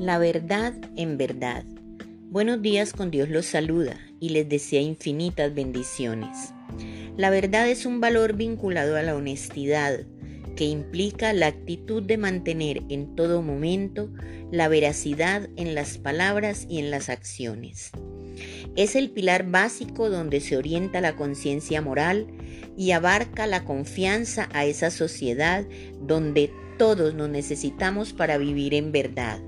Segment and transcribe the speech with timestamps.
[0.00, 1.62] La verdad en verdad.
[2.30, 6.54] Buenos días con Dios los saluda y les desea infinitas bendiciones.
[7.18, 10.06] La verdad es un valor vinculado a la honestidad,
[10.56, 14.08] que implica la actitud de mantener en todo momento
[14.50, 17.90] la veracidad en las palabras y en las acciones.
[18.76, 22.26] Es el pilar básico donde se orienta la conciencia moral
[22.74, 25.66] y abarca la confianza a esa sociedad
[26.00, 29.42] donde todos nos necesitamos para vivir en verdad.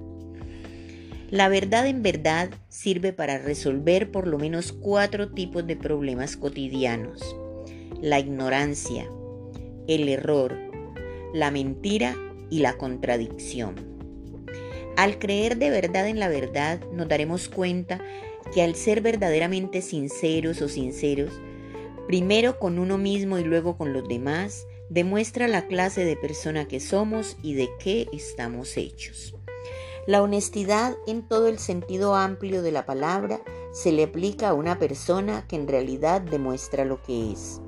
[1.33, 7.35] La verdad en verdad sirve para resolver por lo menos cuatro tipos de problemas cotidianos.
[8.03, 9.09] La ignorancia,
[9.89, 10.59] el error,
[11.33, 12.15] la mentira
[12.51, 13.77] y la contradicción.
[14.99, 17.99] Al creer de verdad en la verdad, nos daremos cuenta
[18.53, 21.33] que al ser verdaderamente sinceros o sinceros,
[22.07, 26.79] primero con uno mismo y luego con los demás, demuestra la clase de persona que
[26.79, 29.35] somos y de qué estamos hechos.
[30.05, 33.41] La honestidad en todo el sentido amplio de la palabra
[33.73, 37.61] se le aplica a una persona que en realidad demuestra lo que es,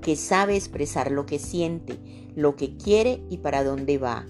[0.00, 1.98] que sabe expresar lo que siente,
[2.36, 4.24] lo que quiere y para dónde va.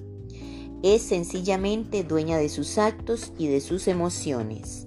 [0.82, 4.86] Es sencillamente dueña de sus actos y de sus emociones.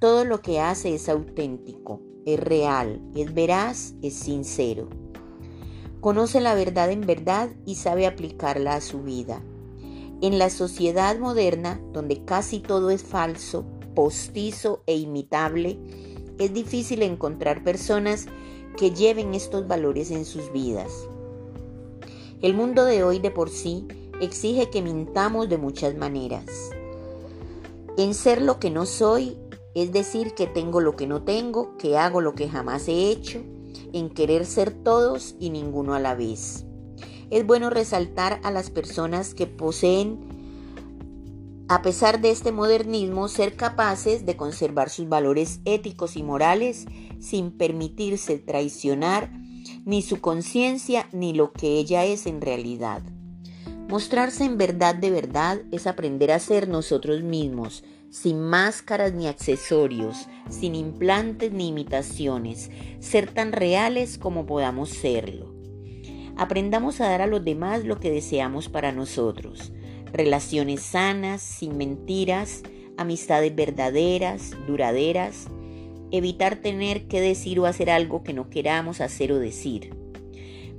[0.00, 4.88] Todo lo que hace es auténtico, es real, es veraz, es sincero.
[6.00, 9.40] Conoce la verdad en verdad y sabe aplicarla a su vida.
[10.22, 13.64] En la sociedad moderna, donde casi todo es falso,
[13.96, 15.80] postizo e imitable,
[16.38, 18.26] es difícil encontrar personas
[18.76, 20.92] que lleven estos valores en sus vidas.
[22.40, 23.88] El mundo de hoy de por sí
[24.20, 26.46] exige que mintamos de muchas maneras.
[27.96, 29.36] En ser lo que no soy,
[29.74, 33.40] es decir, que tengo lo que no tengo, que hago lo que jamás he hecho,
[33.92, 36.64] en querer ser todos y ninguno a la vez
[37.32, 40.20] es bueno resaltar a las personas que poseen,
[41.66, 46.84] a pesar de este modernismo, ser capaces de conservar sus valores éticos y morales
[47.20, 49.32] sin permitirse traicionar
[49.86, 53.02] ni su conciencia ni lo que ella es en realidad.
[53.88, 60.28] Mostrarse en verdad de verdad es aprender a ser nosotros mismos, sin máscaras ni accesorios,
[60.50, 65.61] sin implantes ni imitaciones, ser tan reales como podamos serlo.
[66.36, 69.72] Aprendamos a dar a los demás lo que deseamos para nosotros.
[70.12, 72.62] Relaciones sanas, sin mentiras,
[72.96, 75.46] amistades verdaderas, duraderas.
[76.10, 79.94] Evitar tener que decir o hacer algo que no queramos hacer o decir.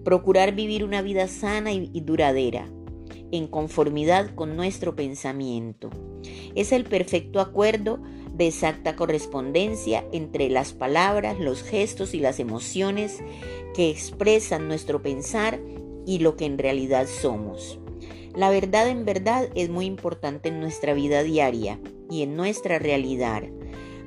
[0.04, 2.68] Procurar vivir una vida sana y, duradera,
[3.32, 5.90] en conformidad con nuestro pensamiento.
[6.56, 8.02] Es el perfecto acuerdo
[8.34, 13.20] de exacta correspondencia entre las palabras, los gestos y las emociones
[13.74, 15.60] que expresan nuestro pensar
[16.06, 17.80] y lo que en realidad somos.
[18.36, 21.80] La verdad en verdad es muy importante en nuestra vida diaria
[22.10, 23.44] y en nuestra realidad.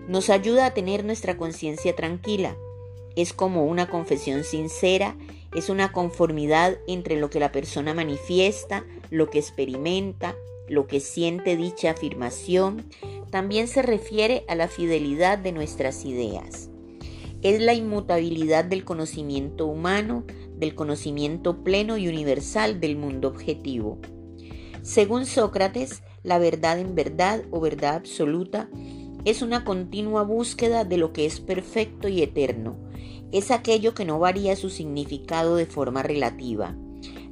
[0.09, 2.57] Nos ayuda a tener nuestra conciencia tranquila.
[3.15, 5.17] Es como una confesión sincera,
[5.55, 10.35] es una conformidad entre lo que la persona manifiesta, lo que experimenta,
[10.69, 12.85] lo que siente dicha afirmación,
[13.31, 16.71] también se refiere a la fidelidad de nuestras ideas.
[17.43, 20.25] Es la inmutabilidad del conocimiento humano,
[20.57, 23.99] del conocimiento pleno y universal del mundo objetivo.
[24.83, 28.69] Según Sócrates, la verdad en verdad o verdad absoluta
[29.25, 32.77] es una continua búsqueda de lo que es perfecto y eterno.
[33.33, 36.77] Es aquello que no varía su significado de forma relativa.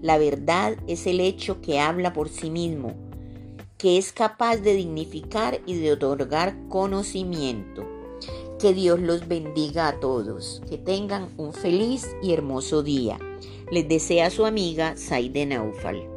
[0.03, 2.94] La verdad es el hecho que habla por sí mismo,
[3.78, 7.86] que es capaz de dignificar y de otorgar conocimiento.
[8.58, 13.18] Que Dios los bendiga a todos, que tengan un feliz y hermoso día.
[13.70, 16.13] Les desea su amiga Saide Naufal.